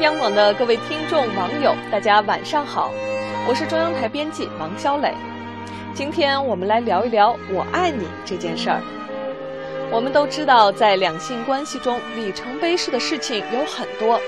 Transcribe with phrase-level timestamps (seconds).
[0.00, 2.90] 央广的各位听众、网友，大家晚上好，
[3.46, 5.12] 我是中央台编辑王小磊。
[5.92, 8.80] 今天我们来聊一聊“我爱你”这件事儿。
[9.90, 14.18] 我们都知道，在两性关系中，里程碑式的事情有很多，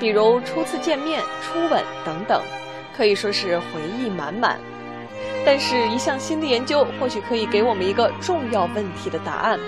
[0.00, 2.40] 比如初次见面、初吻等等，
[2.96, 4.58] 可以说是回忆满满。
[5.44, 9.60] 但是，一项新的研究或许可以给我们一个重要问题的答案。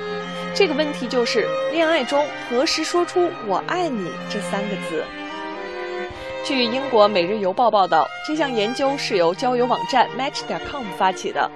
[0.55, 5.05] 这个问题就是：恋爱中何时说出“我爱你”这三个字？
[6.47, 11.51] 据英国《每日邮报》报道，这项研究是由交友网站 Match.com 发起的，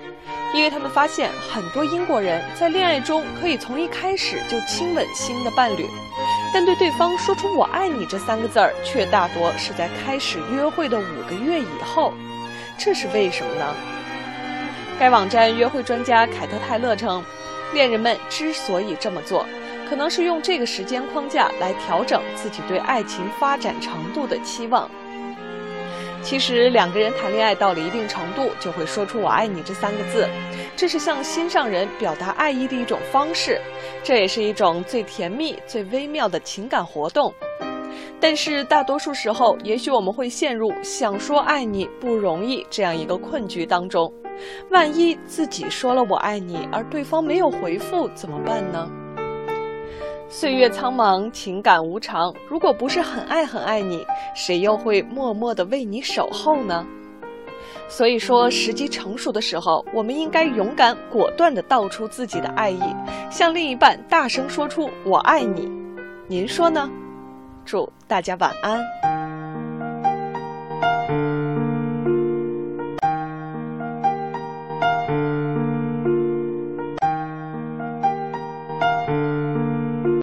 [0.53, 5.87] 因为他们发现很多英国人在恋爱中可以从一开始就亲吻新的伴侣，
[6.53, 12.13] 但对对方说出“我爱你”这三个字儿，却大多是在开始约会的五个月以后。
[12.77, 13.73] 这是为什么呢？
[14.99, 17.23] 该网站约会专家凯特·泰勒称。
[17.73, 19.47] 恋人们之所以这么做，
[19.91, 24.89] 可能是用这个时间框架来调整自己对爱情发展程度的期望。
[26.23, 30.29] 其实，两个人谈恋爱到了一定程度，就会说出“我爱你”这三个字，
[30.77, 33.61] 这是向心上人表达爱意的一种方式，
[34.05, 37.35] 这也是一种最甜蜜、最微妙的情感活动。
[38.21, 44.13] 但是，大多数时候，也许我们会陷入想说“爱你”不容易这样一个困局当中。
[44.71, 48.89] 万一自己说了“我爱你”，而对方没有回复，怎么办呢？
[50.33, 56.87] 岁月苍茫，情感无常，如果不是很爱很爱你，谁又会默默的为你守候呢？
[57.89, 62.81] 所以说，时机成熟的时候，我们应该勇敢果断的道出自己的爱意，
[63.29, 65.69] 向另一半大声说出“我爱你”。
[66.29, 66.89] 您说呢？
[67.65, 69.00] 祝大家晚安。